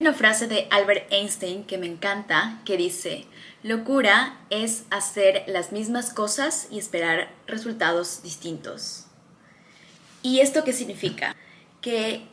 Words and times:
una 0.00 0.14
frase 0.14 0.46
de 0.46 0.68
Albert 0.70 1.12
Einstein 1.12 1.64
que 1.64 1.76
me 1.76 1.88
encanta 1.88 2.60
que 2.64 2.76
dice, 2.76 3.24
locura 3.64 4.38
es 4.48 4.84
hacer 4.90 5.42
las 5.48 5.72
mismas 5.72 6.12
cosas 6.12 6.68
y 6.70 6.78
esperar 6.78 7.32
resultados 7.48 8.22
distintos. 8.22 9.06
¿Y 10.22 10.38
esto 10.38 10.62
qué 10.62 10.72
significa? 10.72 11.34
Que 11.80 12.28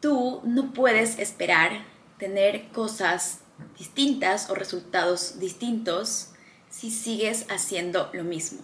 tú 0.00 0.42
no 0.44 0.74
puedes 0.74 1.18
esperar 1.18 1.86
tener 2.18 2.68
cosas 2.68 3.38
distintas 3.78 4.50
o 4.50 4.54
resultados 4.54 5.38
distintos 5.40 6.32
si 6.68 6.90
sigues 6.90 7.46
haciendo 7.48 8.10
lo 8.12 8.24
mismo. 8.24 8.60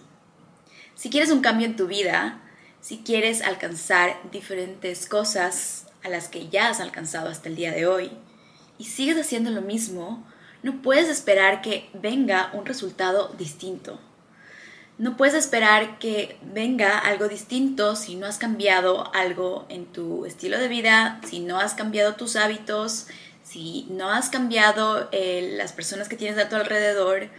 Si 0.93 1.09
quieres 1.09 1.31
un 1.31 1.41
cambio 1.41 1.65
en 1.65 1.75
tu 1.75 1.87
vida, 1.87 2.39
si 2.81 2.99
quieres 2.99 3.41
alcanzar 3.41 4.15
diferentes 4.31 5.07
cosas 5.07 5.87
a 6.03 6.09
las 6.09 6.27
que 6.27 6.49
ya 6.49 6.69
has 6.69 6.81
alcanzado 6.81 7.29
hasta 7.29 7.49
el 7.49 7.55
día 7.55 7.71
de 7.71 7.87
hoy, 7.87 8.11
y 8.77 8.85
sigues 8.85 9.17
haciendo 9.17 9.51
lo 9.51 9.61
mismo, 9.61 10.25
no 10.63 10.81
puedes 10.81 11.09
esperar 11.09 11.61
que 11.61 11.89
venga 11.93 12.49
un 12.53 12.65
resultado 12.65 13.33
distinto. 13.37 13.99
No 14.97 15.17
puedes 15.17 15.33
esperar 15.33 15.97
que 15.97 16.37
venga 16.41 16.99
algo 16.99 17.27
distinto 17.27 17.95
si 17.95 18.15
no 18.15 18.27
has 18.27 18.37
cambiado 18.37 19.13
algo 19.13 19.65
en 19.69 19.85
tu 19.85 20.25
estilo 20.25 20.59
de 20.59 20.67
vida, 20.67 21.19
si 21.27 21.39
no 21.39 21.59
has 21.59 21.73
cambiado 21.73 22.15
tus 22.15 22.35
hábitos, 22.35 23.07
si 23.43 23.87
no 23.89 24.09
has 24.09 24.29
cambiado 24.29 25.09
eh, 25.11 25.55
las 25.57 25.73
personas 25.73 26.07
que 26.07 26.15
tienes 26.15 26.37
a 26.37 26.47
tu 26.47 26.55
alrededor, 26.55 27.29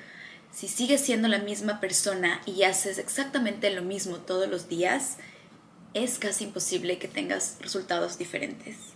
si 0.52 0.68
sigues 0.68 1.00
siendo 1.00 1.28
la 1.28 1.38
misma 1.38 1.80
persona 1.80 2.40
y 2.44 2.64
haces 2.64 2.98
exactamente 2.98 3.70
lo 3.70 3.82
mismo 3.82 4.16
todos 4.16 4.48
los 4.48 4.68
días, 4.68 5.16
es 5.94 6.18
casi 6.18 6.44
imposible 6.44 6.98
que 6.98 7.08
tengas 7.08 7.56
resultados 7.60 8.18
diferentes. 8.18 8.93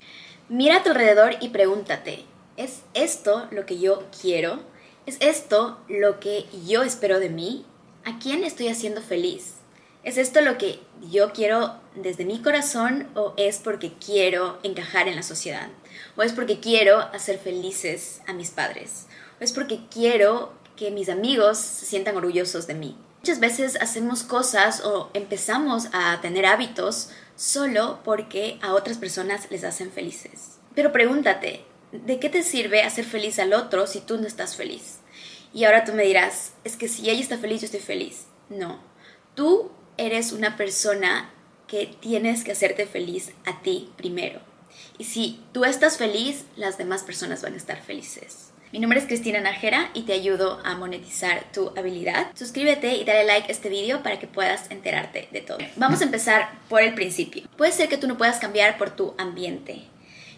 Mira 0.51 0.79
a 0.79 0.83
tu 0.83 0.89
alrededor 0.89 1.37
y 1.41 1.51
pregúntate, 1.51 2.25
¿es 2.57 2.81
esto 2.95 3.47
lo 3.51 3.67
que 3.67 3.79
yo 3.79 4.07
quiero? 4.23 4.61
¿Es 5.05 5.19
esto 5.21 5.79
lo 5.89 6.21
que 6.21 6.47
yo 6.67 6.83
espero 6.83 7.21
de 7.21 7.29
mí? 7.29 7.67
¿A 8.07 8.19
quién 8.19 8.43
estoy 8.45 8.69
haciendo 8.69 9.03
feliz? 9.03 9.57
¿Es 10.05 10.17
esto 10.17 10.41
lo 10.41 10.57
que 10.57 10.81
yo 11.11 11.35
quiero 11.35 11.75
desde 11.97 12.25
mi 12.25 12.41
corazón 12.41 13.09
o 13.15 13.35
es 13.37 13.59
porque 13.59 13.93
quiero 14.03 14.59
encajar 14.63 15.07
en 15.07 15.17
la 15.17 15.23
sociedad? 15.23 15.69
¿O 16.17 16.23
es 16.23 16.33
porque 16.33 16.61
quiero 16.61 16.99
hacer 16.99 17.39
felices 17.39 18.23
a 18.27 18.33
mis 18.33 18.49
padres? 18.49 19.07
¿O 19.39 19.45
es 19.45 19.53
porque 19.53 19.81
quiero 19.91 20.55
que 20.77 20.91
mis 20.91 21.11
amigos 21.11 21.59
se 21.59 21.85
sientan 21.85 22.17
orgullosos 22.17 22.67
de 22.67 22.73
mí? 22.73 22.97
Muchas 23.21 23.39
veces 23.39 23.77
hacemos 23.83 24.23
cosas 24.23 24.83
o 24.83 25.11
empezamos 25.13 25.89
a 25.93 26.19
tener 26.23 26.47
hábitos 26.47 27.11
solo 27.39 28.01
porque 28.05 28.59
a 28.61 28.75
otras 28.75 28.99
personas 28.99 29.51
les 29.51 29.65
hacen 29.65 29.93
felices. 29.93 30.59
Pero 30.75 30.93
pregúntate, 30.93 31.65
¿de 31.93 32.19
qué 32.19 32.29
te 32.29 32.43
sirve 32.43 32.83
hacer 32.83 33.05
feliz 33.05 33.39
al 33.39 33.55
otro 33.55 33.87
si 33.87 34.01
tú 34.01 34.19
no 34.19 34.27
estás 34.27 34.57
feliz? 34.57 34.99
Y 35.55 35.65
ahora 35.65 35.85
tú 35.85 35.93
me 35.95 36.03
dirás, 36.03 36.53
es 36.65 36.77
que 36.77 36.89
si 36.89 37.09
ella 37.09 37.23
está 37.23 37.39
feliz, 37.39 37.63
yo 37.63 37.67
estoy 37.67 37.81
feliz. 37.81 38.27
No, 38.51 38.83
tú 39.35 39.71
eres 39.97 40.33
una 40.33 40.57
persona 40.57 41.31
que 41.69 41.87
tienes 41.87 42.45
que 42.45 42.53
hacerte 42.53 42.87
feliz 42.87 43.33
a 43.47 43.63
ti 43.63 43.93
primero. 43.97 44.41
Y 44.99 45.05
si 45.05 45.41
tú 45.53 45.65
estás 45.65 45.97
feliz, 45.97 46.45
las 46.57 46.77
demás 46.77 47.03
personas 47.03 47.43
van 47.43 47.55
a 47.55 47.59
estar 47.59 47.81
felices. 47.81 48.51
Mi 48.71 48.81
nombre 48.81 48.99
es 48.99 49.07
Cristina 49.07 49.41
Najera 49.41 49.91
y 49.95 50.03
te 50.03 50.13
ayudo 50.13 50.61
a 50.63 50.77
monetizar 50.77 51.51
tu 51.55 51.73
habilidad. 51.75 52.27
Suscríbete 52.35 52.97
y 52.97 53.05
dale 53.05 53.25
like 53.25 53.49
a 53.49 53.51
este 53.51 53.71
video 53.71 54.03
para 54.03 54.19
que 54.19 54.27
puedas 54.27 54.71
enterarte 54.71 55.27
de 55.33 55.41
todo. 55.41 55.57
Vamos 55.77 56.03
a 56.03 56.05
empezar 56.05 56.51
por 56.69 56.83
el 56.83 56.93
principio. 56.93 57.49
Puede 57.57 57.73
ser 57.73 57.89
que 57.89 57.97
tú 57.97 58.07
no 58.07 58.19
puedas 58.19 58.39
cambiar 58.39 58.77
por 58.77 58.91
tu 58.91 59.15
ambiente. 59.17 59.85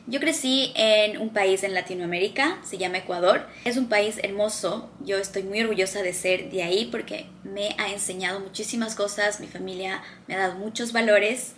Yo 0.07 0.21
crecí 0.21 0.73
en 0.77 1.21
un 1.21 1.31
país 1.31 1.65
en 1.65 1.75
Latinoamérica, 1.75 2.59
se 2.63 2.79
llama 2.79 2.99
Ecuador. 2.99 3.49
Es 3.65 3.77
un 3.77 3.89
país 3.89 4.21
hermoso, 4.23 4.89
yo 5.01 5.19
estoy 5.19 5.43
muy 5.43 5.61
orgullosa 5.61 6.01
de 6.03 6.13
ser 6.13 6.51
de 6.53 6.63
ahí 6.63 6.89
porque 6.89 7.27
me 7.43 7.75
ha 7.79 7.91
enseñado 7.91 8.39
muchísimas 8.39 8.95
cosas, 8.95 9.41
mi 9.41 9.49
familia 9.49 10.05
me 10.29 10.37
ha 10.37 10.39
dado 10.39 10.55
muchos 10.55 10.93
valores, 10.93 11.55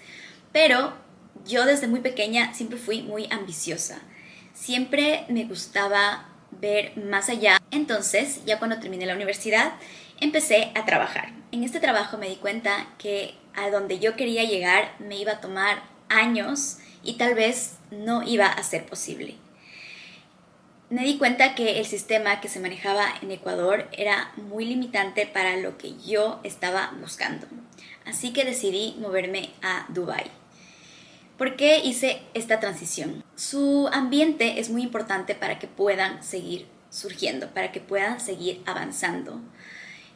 pero 0.53 0.94
yo 1.44 1.66
desde 1.66 1.87
muy 1.87 2.00
pequeña 2.00 2.54
siempre 2.54 2.78
fui 2.78 3.03
muy 3.03 3.28
ambiciosa. 3.31 4.00
Siempre 4.54 5.27
me 5.28 5.44
gustaba 5.44 6.31
ver 6.62 6.97
más 6.97 7.28
allá. 7.28 7.61
Entonces, 7.71 8.43
ya 8.47 8.59
cuando 8.59 8.78
terminé 8.78 9.05
la 9.05 9.15
universidad, 9.15 9.75
empecé 10.21 10.71
a 10.75 10.87
trabajar. 10.87 11.33
En 11.50 11.65
este 11.65 11.81
trabajo 11.81 12.17
me 12.17 12.28
di 12.28 12.37
cuenta 12.37 12.87
que 12.97 13.34
a 13.55 13.69
donde 13.69 13.99
yo 13.99 14.17
quería 14.17 14.45
llegar 14.45 14.95
me 14.99 15.19
iba 15.19 15.33
a 15.33 15.41
tomar 15.41 15.83
años 16.09 16.78
y 17.03 17.15
tal 17.15 17.34
vez 17.34 17.75
no 17.91 18.22
iba 18.22 18.47
a 18.47 18.62
ser 18.62 18.87
posible. 18.87 19.34
Me 20.89 21.05
di 21.05 21.19
cuenta 21.19 21.55
que 21.55 21.81
el 21.81 21.87
sistema 21.87 22.41
que 22.41 22.49
se 22.49 22.61
manejaba 22.61 23.06
en 23.22 23.31
Ecuador 23.31 23.89
era 23.93 24.31
muy 24.37 24.65
limitante 24.65 25.27
para 25.27 25.56
lo 25.56 25.78
que 25.78 25.95
yo 26.06 26.41
estaba 26.45 26.93
buscando. 27.01 27.47
Así 28.05 28.33
que 28.33 28.45
decidí 28.45 28.97
moverme 29.01 29.51
a 29.62 29.87
Dubai. 29.89 30.41
¿Por 31.42 31.56
qué 31.56 31.80
hice 31.80 32.22
esta 32.34 32.60
transición? 32.60 33.25
Su 33.34 33.88
ambiente 33.92 34.60
es 34.60 34.70
muy 34.70 34.84
importante 34.84 35.34
para 35.34 35.58
que 35.58 35.66
puedan 35.66 36.22
seguir 36.22 36.69
surgiendo, 36.88 37.48
para 37.48 37.72
que 37.72 37.80
puedan 37.80 38.20
seguir 38.20 38.62
avanzando. 38.64 39.41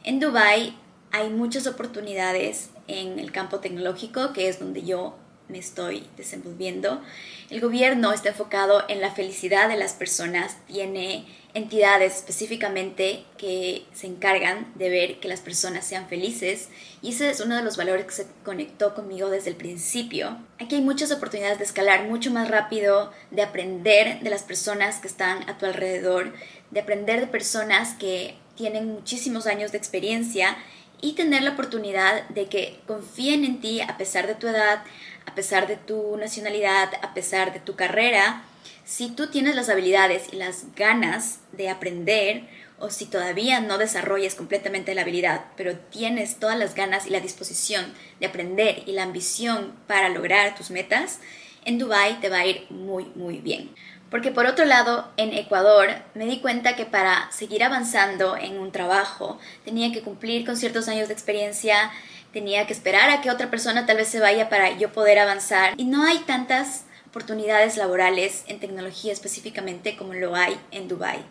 En 0.05 0.21
Dubai 0.21 0.77
hay 1.11 1.29
muchas 1.29 1.67
oportunidades 1.67 2.69
en 2.87 3.19
el 3.19 3.33
campo 3.33 3.59
tecnológico, 3.59 4.31
que 4.31 4.47
es 4.47 4.57
donde 4.57 4.83
yo 4.83 5.17
me 5.49 5.59
estoy 5.59 6.07
desenvolviendo. 6.17 7.01
El 7.49 7.61
gobierno 7.61 8.11
está 8.11 8.29
enfocado 8.29 8.83
en 8.89 9.01
la 9.01 9.11
felicidad 9.11 9.69
de 9.69 9.77
las 9.77 9.93
personas, 9.93 10.57
tiene 10.67 11.25
entidades 11.53 12.17
específicamente 12.17 13.23
que 13.37 13.85
se 13.93 14.05
encargan 14.07 14.71
de 14.75 14.89
ver 14.89 15.19
que 15.19 15.27
las 15.27 15.41
personas 15.41 15.85
sean 15.85 16.07
felices 16.07 16.69
y 17.01 17.09
ese 17.09 17.29
es 17.29 17.39
uno 17.39 17.55
de 17.55 17.63
los 17.63 17.77
valores 17.77 18.05
que 18.05 18.11
se 18.11 18.27
conectó 18.43 18.93
conmigo 18.93 19.29
desde 19.29 19.49
el 19.49 19.55
principio. 19.55 20.37
Aquí 20.59 20.75
hay 20.75 20.81
muchas 20.81 21.11
oportunidades 21.11 21.57
de 21.57 21.63
escalar 21.63 22.03
mucho 22.07 22.29
más 22.31 22.49
rápido, 22.49 23.11
de 23.31 23.41
aprender 23.41 24.19
de 24.19 24.29
las 24.29 24.43
personas 24.43 24.99
que 24.99 25.07
están 25.07 25.49
a 25.49 25.57
tu 25.57 25.65
alrededor, 25.65 26.33
de 26.69 26.79
aprender 26.79 27.21
de 27.21 27.27
personas 27.27 27.95
que 27.95 28.35
tienen 28.55 28.93
muchísimos 28.93 29.47
años 29.47 29.71
de 29.71 29.77
experiencia 29.77 30.57
y 31.01 31.13
tener 31.13 31.43
la 31.43 31.51
oportunidad 31.51 32.27
de 32.29 32.47
que 32.47 32.79
confíen 32.87 33.43
en 33.43 33.61
ti 33.61 33.81
a 33.81 33.97
pesar 33.97 34.27
de 34.27 34.35
tu 34.35 34.47
edad, 34.47 34.83
a 35.25 35.35
pesar 35.35 35.67
de 35.67 35.77
tu 35.77 36.17
nacionalidad, 36.17 36.89
a 37.01 37.13
pesar 37.13 37.53
de 37.53 37.59
tu 37.59 37.75
carrera, 37.75 38.43
si 38.85 39.09
tú 39.09 39.27
tienes 39.27 39.55
las 39.55 39.69
habilidades 39.69 40.31
y 40.31 40.37
las 40.37 40.73
ganas 40.75 41.39
de 41.51 41.69
aprender, 41.69 42.47
o 42.79 42.89
si 42.89 43.05
todavía 43.05 43.59
no 43.59 43.77
desarrollas 43.77 44.35
completamente 44.35 44.93
la 44.93 45.01
habilidad, 45.01 45.45
pero 45.55 45.75
tienes 45.77 46.39
todas 46.39 46.57
las 46.57 46.75
ganas 46.75 47.07
y 47.07 47.09
la 47.09 47.19
disposición 47.19 47.93
de 48.19 48.27
aprender 48.27 48.83
y 48.85 48.91
la 48.91 49.03
ambición 49.03 49.73
para 49.87 50.09
lograr 50.09 50.55
tus 50.55 50.69
metas, 50.69 51.19
en 51.65 51.79
Dubai 51.79 52.19
te 52.21 52.29
va 52.29 52.39
a 52.39 52.45
ir 52.45 52.65
muy, 52.69 53.05
muy 53.15 53.39
bien. 53.39 53.71
Porque 54.09 54.31
por 54.31 54.45
otro 54.45 54.63
lado, 54.65 55.09
en 55.17 55.33
Ecuador 55.33 55.89
me 56.13 56.25
di 56.25 56.39
cuenta 56.39 56.75
que 56.75 56.85
para 56.85 57.29
seguir 57.31 57.63
avanzando 57.63 58.37
en 58.37 58.57
un 58.57 58.71
trabajo 58.71 59.37
tenía 59.65 59.91
que 59.91 60.01
cumplir 60.01 60.45
con 60.45 60.55
ciertos 60.55 60.87
años 60.87 61.07
de 61.09 61.13
experiencia, 61.13 61.91
tenía 62.31 62.65
que 62.67 62.73
esperar 62.73 63.09
a 63.09 63.21
que 63.21 63.31
otra 63.31 63.49
persona 63.49 63.85
tal 63.85 63.97
vez 63.97 64.07
se 64.07 64.19
vaya 64.19 64.47
para 64.49 64.77
yo 64.77 64.93
poder 64.93 65.19
avanzar. 65.19 65.73
Y 65.77 65.85
no 65.85 66.03
hay 66.03 66.19
tantas 66.19 66.85
oportunidades 67.07 67.77
laborales 67.77 68.43
en 68.47 68.59
tecnología 68.59 69.11
específicamente 69.11 69.97
como 69.97 70.13
lo 70.13 70.35
hay 70.35 70.57
en 70.71 70.87
Dubai. 70.87 71.25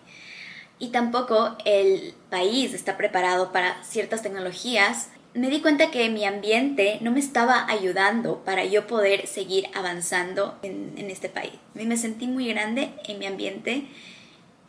Y 0.78 0.88
tampoco 0.88 1.56
el 1.64 2.14
país 2.28 2.74
está 2.74 2.98
preparado 2.98 3.52
para 3.52 3.82
ciertas 3.82 4.22
tecnologías. 4.22 5.08
Me 5.36 5.50
di 5.50 5.60
cuenta 5.60 5.90
que 5.90 6.08
mi 6.08 6.24
ambiente 6.24 6.96
no 7.02 7.10
me 7.10 7.20
estaba 7.20 7.66
ayudando 7.68 8.42
para 8.42 8.64
yo 8.64 8.86
poder 8.86 9.26
seguir 9.26 9.68
avanzando 9.74 10.58
en, 10.62 11.10
este 11.10 11.28
país. 11.28 11.52
Me 11.74 11.98
sentí 11.98 12.26
muy 12.26 12.48
grande 12.48 12.94
en 13.04 13.18
mi 13.18 13.26
ambiente 13.26 13.84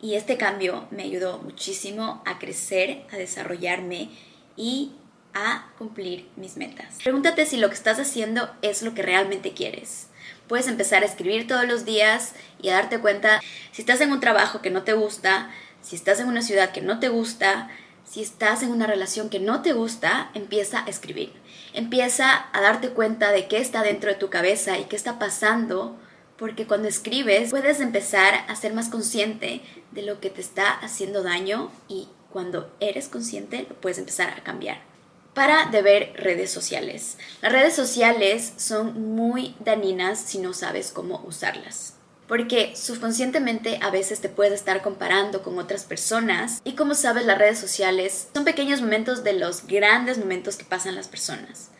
y 0.02 0.16
este 0.16 0.36
cambio 0.36 0.86
me 0.90 1.04
ayudó 1.04 1.38
muchísimo 1.38 2.22
a 2.26 2.38
crecer, 2.38 3.06
a 3.10 3.16
desarrollarme 3.16 4.10
y 4.58 4.92
a 5.32 5.72
cumplir 5.78 6.28
mis 6.36 6.58
metas. 6.58 6.98
Pregúntate 7.02 7.46
si 7.46 7.56
lo 7.56 7.68
que 7.68 7.74
estás 7.74 7.98
haciendo 7.98 8.50
es 8.60 8.82
lo 8.82 8.92
que 8.92 9.00
realmente 9.00 9.54
quieres. 9.54 10.08
Puedes 10.48 10.68
empezar 10.68 11.02
a 11.02 11.06
escribir 11.06 11.46
todos 11.46 11.66
los 11.66 11.86
días 11.86 12.34
y 12.60 12.68
a 12.68 12.74
darte 12.74 12.98
cuenta 12.98 13.40
si 13.72 13.80
estás 13.80 14.02
en 14.02 14.12
un 14.12 14.20
trabajo 14.20 14.60
que 14.60 14.68
no 14.68 14.82
te 14.82 14.92
gusta, 14.92 15.50
si 15.80 15.96
estás 15.96 16.20
en 16.20 16.28
una 16.28 16.42
ciudad 16.42 16.72
que 16.72 16.82
no 16.82 17.00
te 17.00 17.08
gusta, 17.08 17.70
si 18.08 18.22
estás 18.22 18.62
en 18.62 18.70
una 18.70 18.86
relación 18.86 19.28
que 19.28 19.38
no 19.38 19.60
te 19.62 19.72
gusta, 19.72 20.30
empieza 20.34 20.84
a 20.84 20.88
escribir. 20.88 21.32
Empieza 21.74 22.46
a 22.52 22.60
darte 22.60 22.90
cuenta 22.90 23.32
de 23.32 23.48
qué 23.48 23.58
está 23.58 23.82
dentro 23.82 24.10
de 24.10 24.16
tu 24.16 24.30
cabeza 24.30 24.78
y 24.78 24.84
qué 24.84 24.96
está 24.96 25.18
pasando, 25.18 25.96
porque 26.38 26.66
cuando 26.66 26.88
escribes 26.88 27.50
puedes 27.50 27.80
empezar 27.80 28.34
a 28.48 28.56
ser 28.56 28.72
más 28.72 28.88
consciente 28.88 29.60
de 29.90 30.02
lo 30.02 30.20
que 30.20 30.30
te 30.30 30.40
está 30.40 30.70
haciendo 30.70 31.22
daño 31.22 31.70
y 31.88 32.08
cuando 32.30 32.74
eres 32.80 33.08
consciente 33.08 33.66
lo 33.68 33.74
puedes 33.74 33.98
empezar 33.98 34.30
a 34.30 34.42
cambiar 34.42 34.88
para 35.34 35.66
de 35.66 35.82
ver 35.82 36.14
redes 36.16 36.50
sociales. 36.50 37.16
Las 37.42 37.52
redes 37.52 37.76
sociales 37.76 38.54
son 38.56 39.14
muy 39.14 39.54
dañinas 39.60 40.18
si 40.18 40.38
no 40.38 40.52
sabes 40.52 40.90
cómo 40.90 41.22
usarlas. 41.24 41.97
Porque 42.28 42.76
subconscientemente 42.76 43.80
a 43.82 43.90
veces 43.90 44.20
te 44.20 44.28
puedes 44.28 44.52
estar 44.52 44.82
comparando 44.82 45.42
con 45.42 45.58
otras 45.58 45.84
personas 45.84 46.60
y 46.62 46.72
como 46.74 46.94
sabes 46.94 47.24
las 47.24 47.38
redes 47.38 47.58
sociales 47.58 48.28
son 48.34 48.44
pequeños 48.44 48.82
momentos 48.82 49.24
de 49.24 49.32
los 49.32 49.66
grandes 49.66 50.18
momentos 50.18 50.56
que 50.56 50.64
pasan 50.64 50.94
las 50.94 51.08
personas. 51.08 51.70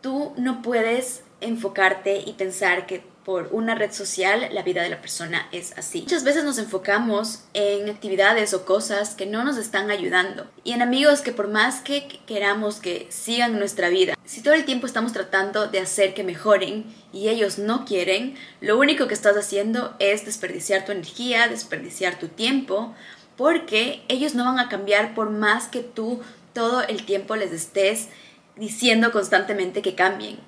Tú 0.00 0.32
no 0.38 0.62
puedes 0.62 1.22
enfocarte 1.40 2.22
y 2.26 2.32
pensar 2.32 2.86
que 2.86 3.04
por 3.26 3.48
una 3.50 3.74
red 3.74 3.90
social 3.90 4.48
la 4.52 4.62
vida 4.62 4.84
de 4.84 4.88
la 4.88 5.00
persona 5.00 5.48
es 5.50 5.76
así. 5.76 6.02
Muchas 6.02 6.22
veces 6.22 6.44
nos 6.44 6.58
enfocamos 6.58 7.40
en 7.54 7.90
actividades 7.90 8.54
o 8.54 8.64
cosas 8.64 9.16
que 9.16 9.26
no 9.26 9.42
nos 9.42 9.56
están 9.56 9.90
ayudando 9.90 10.48
y 10.62 10.70
en 10.70 10.80
amigos 10.80 11.22
que 11.22 11.32
por 11.32 11.48
más 11.48 11.80
que 11.80 12.06
queramos 12.24 12.76
que 12.76 13.08
sigan 13.10 13.58
nuestra 13.58 13.88
vida, 13.88 14.14
si 14.24 14.42
todo 14.42 14.54
el 14.54 14.64
tiempo 14.64 14.86
estamos 14.86 15.12
tratando 15.12 15.66
de 15.66 15.80
hacer 15.80 16.14
que 16.14 16.22
mejoren 16.22 16.84
y 17.12 17.28
ellos 17.28 17.58
no 17.58 17.84
quieren, 17.84 18.36
lo 18.60 18.78
único 18.78 19.08
que 19.08 19.14
estás 19.14 19.36
haciendo 19.36 19.96
es 19.98 20.24
desperdiciar 20.24 20.84
tu 20.84 20.92
energía, 20.92 21.48
desperdiciar 21.48 22.20
tu 22.20 22.28
tiempo, 22.28 22.94
porque 23.36 24.04
ellos 24.06 24.36
no 24.36 24.44
van 24.44 24.60
a 24.60 24.68
cambiar 24.68 25.16
por 25.16 25.30
más 25.30 25.66
que 25.66 25.80
tú 25.80 26.20
todo 26.52 26.82
el 26.82 27.04
tiempo 27.04 27.34
les 27.34 27.50
estés 27.50 28.06
diciendo 28.54 29.10
constantemente 29.10 29.82
que 29.82 29.96
cambien. 29.96 30.38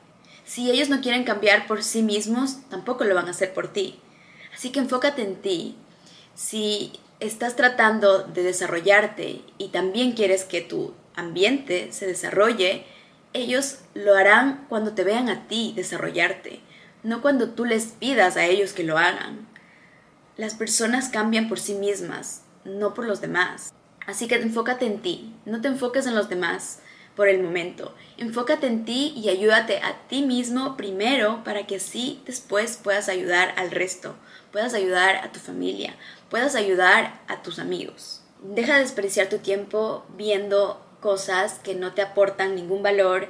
Si 0.48 0.70
ellos 0.70 0.88
no 0.88 1.02
quieren 1.02 1.24
cambiar 1.24 1.66
por 1.66 1.84
sí 1.84 2.02
mismos, 2.02 2.56
tampoco 2.70 3.04
lo 3.04 3.14
van 3.14 3.26
a 3.26 3.32
hacer 3.32 3.52
por 3.52 3.70
ti. 3.70 4.00
Así 4.54 4.72
que 4.72 4.78
enfócate 4.78 5.20
en 5.20 5.36
ti. 5.36 5.76
Si 6.34 6.90
estás 7.20 7.54
tratando 7.54 8.22
de 8.22 8.42
desarrollarte 8.44 9.42
y 9.58 9.68
también 9.68 10.12
quieres 10.12 10.44
que 10.44 10.62
tu 10.62 10.94
ambiente 11.14 11.92
se 11.92 12.06
desarrolle, 12.06 12.86
ellos 13.34 13.80
lo 13.92 14.14
harán 14.14 14.64
cuando 14.70 14.94
te 14.94 15.04
vean 15.04 15.28
a 15.28 15.46
ti 15.48 15.74
desarrollarte, 15.76 16.60
no 17.02 17.20
cuando 17.20 17.50
tú 17.50 17.66
les 17.66 17.88
pidas 17.88 18.38
a 18.38 18.46
ellos 18.46 18.72
que 18.72 18.84
lo 18.84 18.96
hagan. 18.96 19.46
Las 20.38 20.54
personas 20.54 21.10
cambian 21.10 21.50
por 21.50 21.60
sí 21.60 21.74
mismas, 21.74 22.40
no 22.64 22.94
por 22.94 23.04
los 23.04 23.20
demás. 23.20 23.70
Así 24.06 24.28
que 24.28 24.36
enfócate 24.36 24.86
en 24.86 25.02
ti, 25.02 25.34
no 25.44 25.60
te 25.60 25.68
enfoques 25.68 26.06
en 26.06 26.14
los 26.14 26.30
demás 26.30 26.80
por 27.18 27.28
el 27.28 27.42
momento. 27.42 27.92
Enfócate 28.16 28.68
en 28.68 28.84
ti 28.84 29.12
y 29.16 29.28
ayúdate 29.28 29.78
a 29.78 29.98
ti 30.06 30.22
mismo 30.22 30.76
primero 30.76 31.42
para 31.42 31.66
que 31.66 31.76
así 31.76 32.22
después 32.24 32.78
puedas 32.80 33.08
ayudar 33.08 33.54
al 33.56 33.72
resto, 33.72 34.14
puedas 34.52 34.72
ayudar 34.72 35.16
a 35.16 35.32
tu 35.32 35.40
familia, 35.40 35.96
puedas 36.30 36.54
ayudar 36.54 37.20
a 37.26 37.42
tus 37.42 37.58
amigos. 37.58 38.22
Deja 38.40 38.76
de 38.76 38.82
desperdiciar 38.82 39.28
tu 39.28 39.38
tiempo 39.38 40.06
viendo 40.16 40.80
cosas 41.00 41.58
que 41.64 41.74
no 41.74 41.92
te 41.92 42.02
aportan 42.02 42.54
ningún 42.54 42.84
valor, 42.84 43.28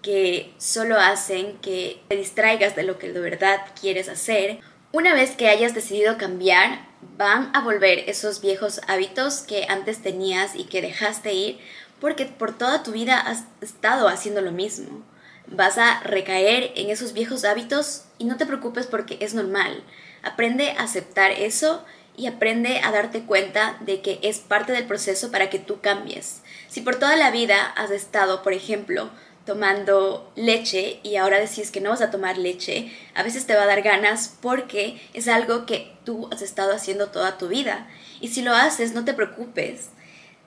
que 0.00 0.54
solo 0.58 1.00
hacen 1.00 1.58
que 1.58 2.00
te 2.06 2.14
distraigas 2.14 2.76
de 2.76 2.84
lo 2.84 2.98
que 2.98 3.12
de 3.12 3.18
verdad 3.18 3.62
quieres 3.80 4.08
hacer. 4.08 4.60
Una 4.92 5.12
vez 5.12 5.32
que 5.32 5.48
hayas 5.48 5.74
decidido 5.74 6.18
cambiar, 6.18 6.86
van 7.16 7.50
a 7.52 7.62
volver 7.62 8.08
esos 8.08 8.40
viejos 8.40 8.80
hábitos 8.86 9.40
que 9.40 9.66
antes 9.68 10.02
tenías 10.02 10.54
y 10.54 10.64
que 10.64 10.82
dejaste 10.82 11.32
ir 11.32 11.58
porque 12.04 12.26
por 12.26 12.52
toda 12.52 12.82
tu 12.82 12.92
vida 12.92 13.18
has 13.18 13.44
estado 13.62 14.08
haciendo 14.08 14.42
lo 14.42 14.52
mismo. 14.52 15.02
Vas 15.46 15.78
a 15.78 16.00
recaer 16.00 16.70
en 16.76 16.90
esos 16.90 17.14
viejos 17.14 17.46
hábitos 17.46 18.04
y 18.18 18.26
no 18.26 18.36
te 18.36 18.44
preocupes 18.44 18.86
porque 18.86 19.16
es 19.22 19.32
normal. 19.32 19.82
Aprende 20.22 20.72
a 20.72 20.82
aceptar 20.82 21.30
eso 21.30 21.82
y 22.14 22.26
aprende 22.26 22.82
a 22.84 22.92
darte 22.92 23.22
cuenta 23.22 23.78
de 23.80 24.02
que 24.02 24.18
es 24.20 24.40
parte 24.40 24.72
del 24.72 24.84
proceso 24.84 25.30
para 25.30 25.48
que 25.48 25.58
tú 25.58 25.80
cambies. 25.80 26.42
Si 26.68 26.82
por 26.82 26.96
toda 26.96 27.16
la 27.16 27.30
vida 27.30 27.64
has 27.74 27.90
estado, 27.90 28.42
por 28.42 28.52
ejemplo, 28.52 29.08
tomando 29.46 30.30
leche 30.36 31.00
y 31.04 31.16
ahora 31.16 31.40
decís 31.40 31.70
que 31.70 31.80
no 31.80 31.88
vas 31.88 32.02
a 32.02 32.10
tomar 32.10 32.36
leche, 32.36 32.92
a 33.14 33.22
veces 33.22 33.46
te 33.46 33.56
va 33.56 33.62
a 33.62 33.66
dar 33.66 33.80
ganas 33.80 34.36
porque 34.42 35.00
es 35.14 35.26
algo 35.26 35.64
que 35.64 35.96
tú 36.04 36.28
has 36.30 36.42
estado 36.42 36.74
haciendo 36.74 37.06
toda 37.06 37.38
tu 37.38 37.48
vida. 37.48 37.88
Y 38.20 38.28
si 38.28 38.42
lo 38.42 38.52
haces, 38.52 38.92
no 38.92 39.06
te 39.06 39.14
preocupes. 39.14 39.88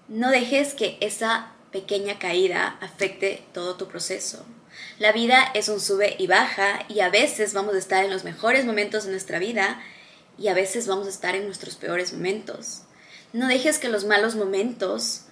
No 0.08 0.32
dejes 0.32 0.74
que 0.74 0.98
esa 1.02 1.52
pequeña 1.72 2.18
caída 2.18 2.78
afecte 2.82 3.44
todo 3.54 3.76
tu 3.76 3.88
proceso. 3.88 4.46
La 5.00 5.12
vida 5.12 5.52
es 5.54 5.68
un 5.68 5.82
sube 5.82 6.16
y 6.18 6.28
baja 6.28 6.86
y 6.88 7.02
a 7.02 7.10
veces 7.10 7.54
vamos 7.54 7.76
a 7.76 7.80
estar 7.80 8.06
en 8.06 8.12
los 8.12 8.24
mejores 8.24 8.66
momentos 8.66 9.04
de 9.04 9.12
nuestra 9.12 9.38
vida 9.38 9.82
y 10.38 10.48
a 10.48 10.54
veces 10.54 10.88
vamos 10.88 11.08
a 11.08 11.10
estar 11.10 11.36
en 11.36 11.46
nuestros 11.46 11.76
peores 11.76 12.14
momentos. 12.14 12.84
No 13.34 13.48
dejes 13.48 13.80
que 13.80 13.90
los 13.90 14.06
malos 14.06 14.36
momentos 14.36 15.24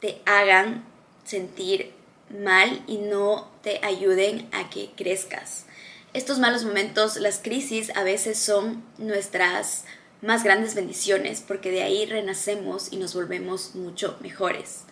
te 0.00 0.22
hagan 0.24 0.84
sentir 1.24 1.92
mal 2.30 2.82
y 2.86 2.98
no 2.98 3.50
te 3.62 3.80
ayuden 3.84 4.48
a 4.52 4.70
que 4.70 4.90
crezcas. 4.96 5.66
Estos 6.14 6.38
malos 6.38 6.64
momentos, 6.64 7.16
las 7.16 7.40
crisis 7.40 7.90
a 7.94 8.04
veces 8.04 8.38
son 8.38 8.84
nuestras 8.98 9.84
más 10.22 10.44
grandes 10.44 10.74
bendiciones, 10.74 11.42
porque 11.46 11.70
de 11.70 11.82
ahí 11.82 12.06
renacemos 12.06 12.92
y 12.92 12.96
nos 12.96 13.14
volvemos 13.14 13.74
mucho 13.74 14.16
mejores. 14.20 14.84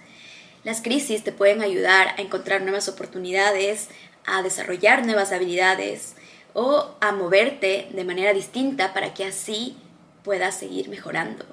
Las 0.64 0.80
crisis 0.80 1.24
te 1.24 1.32
pueden 1.32 1.62
ayudar 1.62 2.08
a 2.16 2.22
encontrar 2.22 2.62
nuevas 2.62 2.88
oportunidades, 2.88 3.88
a 4.24 4.42
desarrollar 4.42 5.04
nuevas 5.04 5.32
habilidades 5.32 6.14
o 6.54 6.94
a 7.00 7.12
moverte 7.12 7.88
de 7.92 8.04
manera 8.04 8.32
distinta 8.32 8.92
para 8.92 9.14
que 9.14 9.24
así 9.24 9.76
puedas 10.22 10.56
seguir 10.56 10.88
mejorando. 10.88 11.44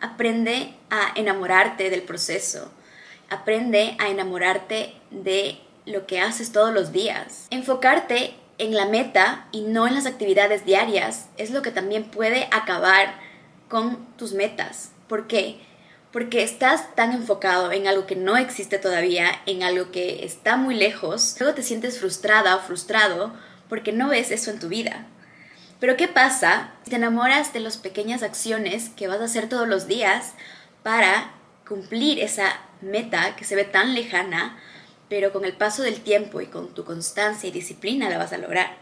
Aprende 0.00 0.74
a 0.90 1.12
enamorarte 1.16 1.90
del 1.90 2.02
proceso. 2.02 2.70
Aprende 3.30 3.96
a 3.98 4.08
enamorarte 4.08 4.94
de 5.10 5.58
lo 5.86 6.06
que 6.06 6.20
haces 6.20 6.52
todos 6.52 6.72
los 6.72 6.92
días. 6.92 7.46
Enfocarte 7.50 8.34
en 8.58 8.74
la 8.74 8.86
meta 8.86 9.46
y 9.52 9.62
no 9.62 9.86
en 9.86 9.94
las 9.94 10.06
actividades 10.06 10.64
diarias 10.64 11.26
es 11.36 11.50
lo 11.50 11.62
que 11.62 11.70
también 11.70 12.04
puede 12.04 12.48
acabar 12.52 13.14
con 13.68 14.06
tus 14.16 14.32
metas. 14.32 14.90
¿Por 15.08 15.26
qué? 15.26 15.60
Porque 16.12 16.42
estás 16.42 16.94
tan 16.94 17.12
enfocado 17.12 17.72
en 17.72 17.88
algo 17.88 18.06
que 18.06 18.16
no 18.16 18.36
existe 18.36 18.78
todavía, 18.78 19.28
en 19.46 19.62
algo 19.62 19.90
que 19.90 20.24
está 20.24 20.56
muy 20.56 20.76
lejos, 20.76 21.36
luego 21.40 21.54
te 21.54 21.62
sientes 21.62 21.98
frustrada 21.98 22.56
o 22.56 22.60
frustrado 22.60 23.32
porque 23.68 23.92
no 23.92 24.08
ves 24.08 24.30
eso 24.30 24.50
en 24.50 24.60
tu 24.60 24.68
vida. 24.68 25.06
Pero 25.80 25.96
¿qué 25.96 26.06
pasa 26.06 26.72
si 26.84 26.90
te 26.90 26.96
enamoras 26.96 27.52
de 27.52 27.60
las 27.60 27.76
pequeñas 27.76 28.22
acciones 28.22 28.90
que 28.90 29.08
vas 29.08 29.20
a 29.20 29.24
hacer 29.24 29.48
todos 29.48 29.66
los 29.66 29.88
días 29.88 30.34
para 30.82 31.32
cumplir 31.66 32.20
esa 32.20 32.60
meta 32.80 33.34
que 33.36 33.44
se 33.44 33.56
ve 33.56 33.64
tan 33.64 33.94
lejana, 33.94 34.56
pero 35.14 35.32
con 35.32 35.44
el 35.44 35.52
paso 35.52 35.84
del 35.84 36.00
tiempo 36.00 36.40
y 36.40 36.46
con 36.46 36.74
tu 36.74 36.84
constancia 36.84 37.48
y 37.48 37.52
disciplina 37.52 38.10
la 38.10 38.18
vas 38.18 38.32
a 38.32 38.36
lograr. 38.36 38.76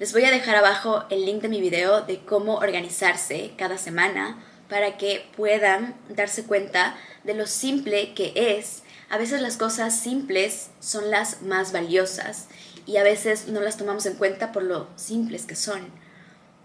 Les 0.00 0.12
voy 0.12 0.24
a 0.24 0.32
dejar 0.32 0.56
abajo 0.56 1.04
el 1.08 1.24
link 1.24 1.40
de 1.40 1.48
mi 1.48 1.60
video 1.60 2.00
de 2.00 2.18
cómo 2.24 2.56
organizarse 2.56 3.52
cada 3.56 3.78
semana 3.78 4.42
para 4.68 4.96
que 4.96 5.24
puedan 5.36 5.94
darse 6.08 6.46
cuenta 6.46 6.96
de 7.22 7.34
lo 7.34 7.46
simple 7.46 8.12
que 8.12 8.32
es. 8.34 8.82
A 9.08 9.18
veces 9.18 9.40
las 9.40 9.56
cosas 9.56 9.96
simples 9.96 10.70
son 10.80 11.12
las 11.12 11.42
más 11.42 11.70
valiosas 11.70 12.48
y 12.84 12.96
a 12.96 13.04
veces 13.04 13.46
no 13.46 13.60
las 13.60 13.76
tomamos 13.76 14.04
en 14.06 14.16
cuenta 14.16 14.50
por 14.50 14.64
lo 14.64 14.88
simples 14.96 15.46
que 15.46 15.54
son. 15.54 15.92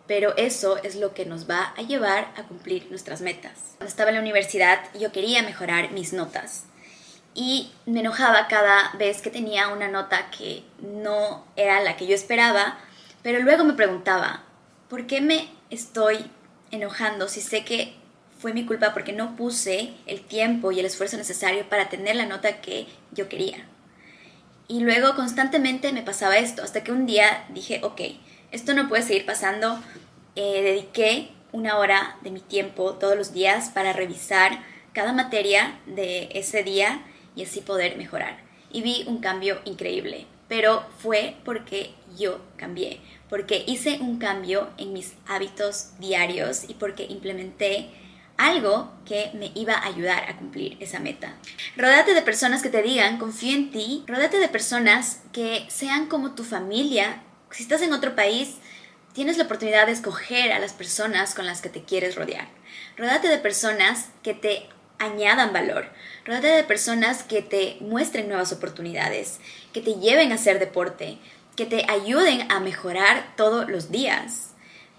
Pero 0.08 0.36
eso 0.38 0.78
es 0.82 0.96
lo 0.96 1.14
que 1.14 1.28
nos 1.28 1.48
va 1.48 1.72
a 1.78 1.84
llevar 1.84 2.34
a 2.36 2.48
cumplir 2.48 2.88
nuestras 2.90 3.22
metas. 3.22 3.76
Cuando 3.78 3.90
estaba 3.90 4.10
en 4.10 4.16
la 4.16 4.22
universidad 4.22 4.80
yo 5.00 5.12
quería 5.12 5.44
mejorar 5.44 5.92
mis 5.92 6.14
notas 6.14 6.64
y 7.38 7.70
me 7.86 8.00
enojaba 8.00 8.48
cada 8.48 8.92
vez 8.98 9.22
que 9.22 9.30
tenía 9.30 9.68
una 9.68 9.88
nota 9.88 10.32
que 10.32 10.64
no 10.82 11.46
era 11.56 11.80
la 11.82 11.96
que 11.96 12.08
yo 12.08 12.16
esperaba, 12.16 12.80
pero 13.22 13.40
luego 13.42 13.64
me 13.64 13.74
preguntaba, 13.74 14.44
¿por 14.90 15.06
qué 15.06 15.22
me 15.22 15.48
estoy 15.70 16.32
enojando 16.72 17.30
si 17.30 17.42
sé 17.42 17.64
que 17.64 17.94
fue 18.40 18.54
mi 18.54 18.66
culpa 18.66 18.92
porque 18.92 19.14
no 19.14 19.36
puse 19.36 19.94
el 20.08 20.22
tiempo 20.22 20.72
y 20.72 20.80
el 20.80 20.88
esfuerzo 20.88 21.16
necesario 21.16 21.70
para 21.70 21.90
tener 21.90 22.16
la 22.16 22.26
nota 22.26 22.60
que 22.60 22.88
yo 23.12 23.30
quería? 23.30 23.68
Y 24.68 24.80
luego 24.80 25.16
constantemente 25.16 25.94
me 25.94 26.02
pasaba 26.02 26.38
esto, 26.38 26.64
hasta 26.64 26.84
que 26.84 26.92
un 26.92 27.06
día 27.06 27.46
dije, 27.50 27.82
ok, 27.84 28.02
esto 28.52 28.74
no 28.74 28.90
puede 28.90 29.04
seguir 29.04 29.28
pasando. 29.28 29.80
Eh, 30.36 30.64
dediqué 30.64 31.30
una 31.52 31.78
hora 31.78 32.18
de 32.22 32.32
mi 32.32 32.40
tiempo 32.40 32.94
todos 32.94 33.16
los 33.16 33.32
días 33.32 33.70
para 33.70 33.94
revisar 33.94 34.64
cada 34.92 35.14
materia 35.14 35.78
de 35.86 36.30
ese 36.34 36.64
día 36.64 37.04
y 37.38 37.44
así 37.44 37.62
poder 37.62 37.96
mejorar. 37.96 38.40
Y 38.70 38.82
vi 38.82 39.06
un 39.08 39.20
cambio 39.20 39.62
increíble, 39.64 40.26
pero 40.50 40.86
fue 40.98 41.38
porque 41.46 41.94
yo 42.18 42.42
cambié, 42.58 43.00
porque 43.30 43.64
hice 43.66 44.00
un 44.02 44.18
cambio 44.18 44.70
en 44.78 44.92
mis 44.92 45.14
hábitos 45.28 45.98
diarios 46.00 46.66
y 46.68 46.74
porque 46.74 47.06
implementé 47.06 47.90
algo 48.38 48.92
que 49.06 49.32
me 49.34 49.52
iba 49.56 49.74
a 49.74 49.88
ayudar 49.88 50.30
a 50.30 50.38
cumplir 50.38 50.78
esa 50.80 51.00
meta. 51.00 51.34
Rodate 51.76 52.14
de 52.14 52.22
personas 52.22 52.62
que 52.62 52.70
te 52.70 52.84
digan, 52.84 53.18
confío 53.18 53.56
en 53.56 53.72
ti, 53.72 54.04
rodate 54.08 54.40
de 54.40 54.48
personas 54.48 55.22
que 55.32 55.66
sean 55.70 56.08
como 56.08 56.36
tu 56.36 56.44
familia. 56.44 57.24
Si 57.52 57.64
estás 57.64 57.82
en 57.82 57.94
otro 57.94 58.16
país, 58.16 58.56
tienes 59.14 59.38
la 59.38 59.46
oportunidad 59.46 59.88
de 59.88 59.94
escoger 59.94 60.52
a 60.52 60.60
las 60.60 60.74
personas 60.74 61.34
con 61.34 61.46
las 61.46 61.62
que 61.62 61.70
te 61.70 61.84
quieres 61.84 62.16
rodear. 62.16 62.48
Rodate 62.96 63.28
de 63.28 63.40
personas 63.40 64.10
que 64.22 64.36
te 64.36 64.70
añadan 65.00 65.54
valor. 65.54 65.90
Rodate 66.26 66.48
de 66.48 66.64
personas 66.64 67.24
que 67.24 67.42
te 67.42 67.78
muestren 67.80 68.28
nuevas 68.28 68.52
oportunidades, 68.52 69.40
que 69.74 69.82
te 69.82 69.96
lleven 69.96 70.32
a 70.32 70.36
hacer 70.36 70.60
deporte, 70.60 71.18
que 71.56 71.66
te 71.66 71.86
ayuden 71.90 72.52
a 72.52 72.60
mejorar 72.60 73.34
todos 73.36 73.70
los 73.70 73.92
días. 73.92 74.52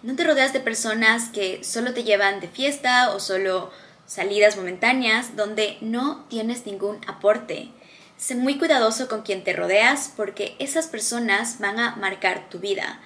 No 0.03 0.15
te 0.15 0.25
rodeas 0.25 0.53
de 0.53 0.61
personas 0.61 1.29
que 1.31 1.63
solo 1.65 1.93
te 1.93 2.05
llevan 2.05 2.41
de 2.41 2.49
fiesta 2.49 3.13
o 3.15 3.21
solo 3.21 3.71
salidas 4.07 4.57
momentáneas 4.57 5.37
donde 5.37 5.77
no 5.81 6.25
tienes 6.29 6.67
ningún 6.67 6.99
aporte. 7.07 7.69
Sé 8.17 8.35
muy 8.35 8.59
cuidadoso 8.59 9.09
con 9.09 9.23
quien 9.23 9.45
te 9.45 9.53
rodeas 9.53 10.13
porque 10.17 10.57
esas 10.59 10.89
personas 10.89 11.59
van 11.61 11.79
a 11.79 11.97
marcar 11.97 12.49
tu 12.49 12.59
vida. 12.59 13.01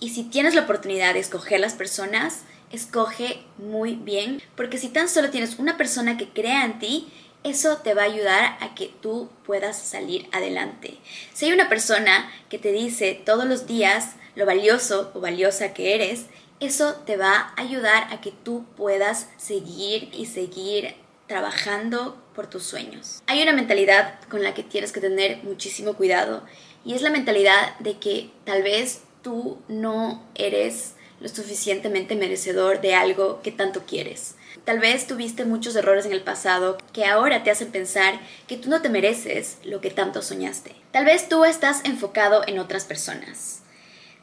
Y 0.00 0.10
si 0.10 0.24
tienes 0.24 0.54
la 0.54 0.62
oportunidad 0.62 1.14
de 1.14 1.20
escoger 1.20 1.60
las 1.60 1.74
personas, 1.74 2.42
escoge 2.70 3.42
muy 3.56 3.94
bien, 3.94 4.42
porque 4.56 4.78
si 4.78 4.88
tan 4.88 5.08
solo 5.08 5.30
tienes 5.30 5.58
una 5.58 5.76
persona 5.76 6.16
que 6.16 6.28
crea 6.28 6.64
en 6.64 6.78
ti, 6.78 7.08
eso 7.44 7.78
te 7.78 7.94
va 7.94 8.02
a 8.02 8.06
ayudar 8.06 8.58
a 8.60 8.74
que 8.74 8.92
tú 9.00 9.30
puedas 9.46 9.78
salir 9.78 10.28
adelante. 10.32 10.98
Si 11.32 11.46
hay 11.46 11.52
una 11.52 11.68
persona 11.68 12.30
que 12.48 12.58
te 12.58 12.72
dice 12.72 13.20
todos 13.24 13.46
los 13.46 13.66
días 13.66 14.16
lo 14.34 14.44
valioso 14.44 15.10
o 15.14 15.20
valiosa 15.20 15.72
que 15.72 15.94
eres, 15.94 16.26
eso 16.60 16.94
te 17.06 17.16
va 17.16 17.52
a 17.56 17.60
ayudar 17.60 18.12
a 18.12 18.20
que 18.20 18.32
tú 18.32 18.64
puedas 18.76 19.28
seguir 19.36 20.10
y 20.12 20.26
seguir 20.26 20.94
trabajando 21.26 22.20
por 22.34 22.48
tus 22.48 22.64
sueños. 22.64 23.22
Hay 23.26 23.42
una 23.42 23.52
mentalidad 23.52 24.18
con 24.28 24.42
la 24.42 24.54
que 24.54 24.62
tienes 24.62 24.92
que 24.92 25.00
tener 25.00 25.42
muchísimo 25.44 25.94
cuidado 25.94 26.42
y 26.84 26.94
es 26.94 27.02
la 27.02 27.10
mentalidad 27.10 27.78
de 27.78 27.98
que 27.98 28.30
tal 28.44 28.62
vez 28.62 29.02
tú 29.22 29.58
no 29.68 30.24
eres 30.34 30.94
lo 31.20 31.28
suficientemente 31.28 32.16
merecedor 32.16 32.80
de 32.80 32.94
algo 32.94 33.40
que 33.42 33.52
tanto 33.52 33.84
quieres. 33.86 34.34
Tal 34.64 34.78
vez 34.78 35.06
tuviste 35.06 35.44
muchos 35.44 35.74
errores 35.76 36.06
en 36.06 36.12
el 36.12 36.22
pasado 36.22 36.78
que 36.92 37.04
ahora 37.04 37.42
te 37.42 37.50
hacen 37.50 37.70
pensar 37.70 38.20
que 38.46 38.56
tú 38.56 38.68
no 38.68 38.82
te 38.82 38.88
mereces 38.88 39.58
lo 39.64 39.80
que 39.80 39.90
tanto 39.90 40.22
soñaste. 40.22 40.74
Tal 40.90 41.04
vez 41.04 41.28
tú 41.28 41.44
estás 41.44 41.84
enfocado 41.84 42.42
en 42.46 42.58
otras 42.58 42.84
personas. 42.84 43.62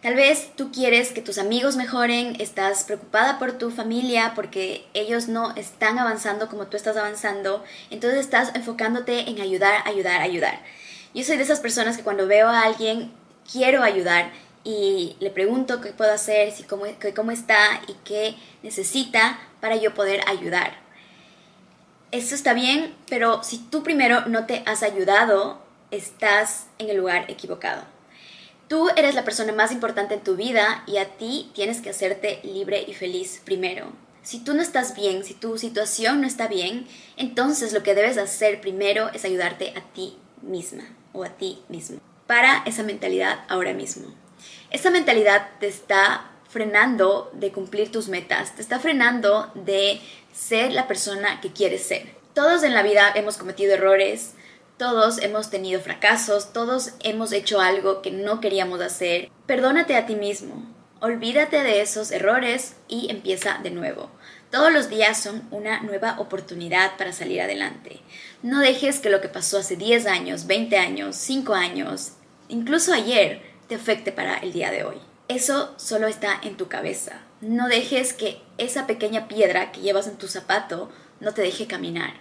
Tal 0.02 0.14
vez 0.14 0.52
tú 0.56 0.72
quieres 0.72 1.12
que 1.14 1.24
tus 1.24 1.40
amigos 1.40 1.78
mejoren, 1.78 2.40
estás 2.40 2.84
preocupada 2.84 3.40
por 3.40 3.54
tu 3.54 3.72
familia 3.72 4.34
porque 4.36 4.86
ellos 4.94 5.28
no 5.28 5.56
están 5.56 5.98
avanzando 5.98 6.48
como 6.48 6.68
tú 6.68 6.78
estás 6.78 6.96
avanzando, 6.96 7.64
entonces 7.90 8.20
estás 8.20 8.54
enfocándote 8.54 9.28
en 9.28 9.42
ayudar, 9.42 9.82
ayudar, 9.88 10.22
ayudar. 10.22 10.60
Yo 11.16 11.24
soy 11.24 11.38
de 11.38 11.44
esas 11.44 11.60
personas 11.60 11.98
que 11.98 12.04
cuando 12.04 12.28
veo 12.28 12.50
a 12.50 12.62
alguien 12.62 13.12
quiero 13.52 13.82
ayudar 13.82 14.32
y 14.66 15.16
le 15.20 15.30
pregunto 15.30 15.80
qué 15.80 15.92
puedo 15.92 16.12
hacer, 16.12 16.52
si 16.52 16.64
cómo, 16.64 16.86
cómo 17.16 17.32
está 17.32 17.82
y 17.88 17.94
qué 18.04 18.36
necesita 18.64 19.40
para 19.62 19.76
yo 19.76 19.94
poder 19.94 20.28
ayudar. 20.28 20.84
Eso 22.12 22.34
está 22.34 22.54
bien, 22.54 22.96
pero 23.08 23.44
si 23.44 23.60
tú 23.60 23.84
primero 23.84 24.26
no 24.26 24.48
te 24.48 24.64
has 24.66 24.82
ayudado, 24.82 25.62
estás 25.92 26.66
en 26.80 26.90
el 26.90 26.98
lugar 26.98 27.26
equivocado. 27.30 27.84
Tú 28.68 28.90
eres 28.96 29.14
la 29.14 29.24
persona 29.24 29.54
más 29.54 29.72
importante 29.72 30.16
en 30.16 30.24
tu 30.24 30.36
vida 30.36 30.84
y 30.88 30.98
a 30.98 31.10
ti 31.18 31.52
tienes 31.54 31.82
que 31.82 31.92
hacerte 31.92 32.40
libre 32.44 32.84
y 32.88 32.96
feliz 32.96 33.42
primero. 33.46 33.94
Si 34.24 34.40
tú 34.40 34.56
no 34.56 34.64
estás 34.64 34.96
bien, 34.96 35.24
si 35.24 35.36
tu 35.36 35.60
situación 35.60 36.22
no 36.22 36.26
está 36.26 36.48
bien, 36.48 36.88
entonces 37.18 37.72
lo 37.74 37.84
que 37.84 37.94
debes 37.94 38.18
hacer 38.18 38.62
primero 38.62 39.10
es 39.14 39.24
ayudarte 39.26 39.76
a 39.78 39.82
ti 39.94 40.18
misma 40.42 40.86
o 41.14 41.24
a 41.24 41.30
ti 41.30 41.62
mismo. 41.70 42.00
Para 42.26 42.64
esa 42.66 42.82
mentalidad 42.82 43.46
ahora 43.48 43.74
mismo. 43.74 44.25
Esa 44.72 44.90
mentalidad 44.90 45.50
te 45.60 45.68
está 45.68 46.32
frenando 46.50 47.32
de 47.34 47.52
cumplir 47.52 47.92
tus 47.92 48.08
metas, 48.08 48.56
te 48.56 48.62
está 48.62 48.80
frenando 48.80 49.52
de 49.56 50.00
ser 50.34 50.72
la 50.72 50.88
persona 50.88 51.42
que 51.42 51.52
quieres 51.52 51.84
ser. 51.84 52.16
Todos 52.34 52.64
en 52.64 52.74
la 52.74 52.84
vida 52.84 53.12
hemos 53.16 53.38
cometido 53.38 53.74
errores, 53.74 54.34
todos 54.78 55.20
hemos 55.20 55.50
tenido 55.50 55.80
fracasos, 55.80 56.52
todos 56.52 56.92
hemos 57.04 57.32
hecho 57.32 57.62
algo 57.62 58.02
que 58.02 58.12
no 58.12 58.42
queríamos 58.42 58.82
hacer. 58.82 59.30
Perdónate 59.46 59.96
a 59.96 60.06
ti 60.06 60.16
mismo, 60.16 60.66
olvídate 61.00 61.64
de 61.64 61.82
esos 61.82 62.12
errores 62.12 62.75
y 62.88 63.10
empieza 63.10 63.60
de 63.64 63.72
nuevo. 63.72 64.10
Todos 64.52 64.72
los 64.72 64.90
días 64.90 65.22
son 65.22 65.48
una 65.52 65.82
nueva 65.82 66.16
oportunidad 66.20 66.98
para 66.98 67.14
salir 67.14 67.42
adelante. 67.42 68.00
No 68.44 68.60
dejes 68.60 69.00
que 69.00 69.10
lo 69.10 69.22
que 69.22 69.28
pasó 69.28 69.60
hace 69.60 69.75
10 69.75 70.08
años, 70.08 70.48
20 70.48 70.78
años, 70.78 71.16
5 71.16 71.54
años, 71.54 72.14
incluso 72.48 72.94
ayer, 72.94 73.55
te 73.68 73.76
afecte 73.76 74.12
para 74.12 74.38
el 74.38 74.54
día 74.54 74.72
de 74.72 74.84
hoy. 74.84 74.98
Eso 75.28 75.74
solo 75.78 76.08
está 76.08 76.40
en 76.44 76.56
tu 76.56 76.68
cabeza. 76.68 77.22
No 77.42 77.68
dejes 77.68 78.14
que 78.14 78.42
esa 78.58 78.86
pequeña 78.88 79.28
piedra 79.28 79.72
que 79.72 79.82
llevas 79.82 80.08
en 80.08 80.18
tu 80.18 80.28
zapato 80.28 80.90
no 81.20 81.34
te 81.34 81.42
deje 81.42 81.68
caminar. 81.68 82.14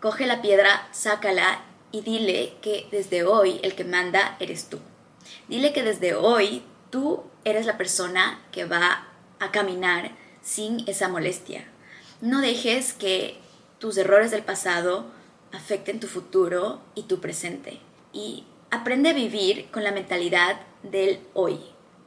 Coge 0.00 0.26
la 0.26 0.42
piedra, 0.42 0.88
sácala 0.92 1.62
y 1.92 2.00
dile 2.00 2.54
que 2.62 2.88
desde 2.90 3.24
hoy 3.24 3.60
el 3.62 3.74
que 3.74 3.84
manda 3.84 4.36
eres 4.40 4.68
tú. 4.68 4.78
Dile 5.48 5.72
que 5.72 5.82
desde 5.82 6.14
hoy 6.14 6.62
tú 6.90 7.24
eres 7.44 7.66
la 7.66 7.78
persona 7.78 8.40
que 8.52 8.64
va 8.64 9.08
a 9.38 9.50
caminar 9.52 10.12
sin 10.42 10.88
esa 10.88 11.08
molestia. 11.08 11.66
No 12.20 12.40
dejes 12.40 12.92
que 12.92 13.38
tus 13.78 13.96
errores 13.96 14.30
del 14.30 14.42
pasado 14.42 15.06
afecten 15.52 16.00
tu 16.00 16.06
futuro 16.06 16.80
y 16.94 17.04
tu 17.04 17.20
presente. 17.20 17.80
Y 18.12 18.44
aprende 18.70 19.10
a 19.10 19.14
vivir 19.14 19.70
con 19.70 19.84
la 19.84 19.92
mentalidad 19.92 20.60
del 20.82 21.20
hoy, 21.34 21.60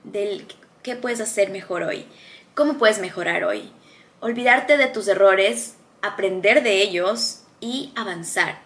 del 0.03 0.45
qué 0.83 0.95
puedes 0.95 1.21
hacer 1.21 1.49
mejor 1.49 1.83
hoy, 1.83 2.05
cómo 2.53 2.77
puedes 2.77 2.99
mejorar 2.99 3.43
hoy. 3.43 3.71
Olvidarte 4.21 4.77
de 4.77 4.87
tus 4.87 5.07
errores, 5.07 5.75
aprender 6.01 6.63
de 6.63 6.81
ellos 6.81 7.43
y 7.61 7.93
avanzar. 7.95 8.61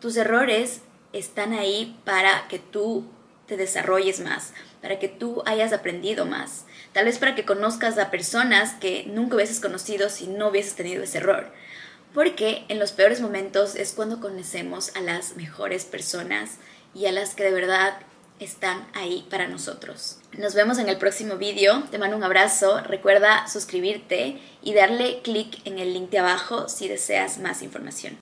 Tus 0.00 0.16
errores 0.16 0.82
están 1.12 1.52
ahí 1.52 1.98
para 2.04 2.48
que 2.48 2.58
tú 2.58 3.04
te 3.46 3.56
desarrolles 3.56 4.20
más, 4.20 4.52
para 4.80 4.98
que 4.98 5.08
tú 5.08 5.42
hayas 5.44 5.72
aprendido 5.72 6.24
más, 6.24 6.66
tal 6.92 7.06
vez 7.06 7.18
para 7.18 7.34
que 7.34 7.44
conozcas 7.44 7.98
a 7.98 8.10
personas 8.10 8.74
que 8.74 9.04
nunca 9.06 9.36
hubieses 9.36 9.60
conocido 9.60 10.08
si 10.08 10.26
no 10.26 10.48
hubieses 10.48 10.74
tenido 10.74 11.02
ese 11.02 11.18
error. 11.18 11.50
Porque 12.14 12.64
en 12.68 12.78
los 12.78 12.92
peores 12.92 13.20
momentos 13.20 13.76
es 13.76 13.92
cuando 13.92 14.20
conocemos 14.20 14.94
a 14.96 15.00
las 15.00 15.36
mejores 15.36 15.84
personas 15.84 16.58
y 16.94 17.06
a 17.06 17.12
las 17.12 17.34
que 17.34 17.44
de 17.44 17.52
verdad 17.52 17.98
están 18.38 18.86
ahí 18.94 19.26
para 19.30 19.48
nosotros. 19.48 20.18
Nos 20.38 20.54
vemos 20.54 20.78
en 20.78 20.88
el 20.88 20.96
próximo 20.96 21.36
vídeo. 21.36 21.84
Te 21.90 21.98
mando 21.98 22.16
un 22.16 22.24
abrazo. 22.24 22.80
Recuerda 22.80 23.46
suscribirte 23.46 24.40
y 24.62 24.74
darle 24.74 25.20
clic 25.22 25.58
en 25.66 25.78
el 25.78 25.92
link 25.92 26.10
de 26.10 26.20
abajo 26.20 26.68
si 26.68 26.88
deseas 26.88 27.38
más 27.38 27.62
información. 27.62 28.18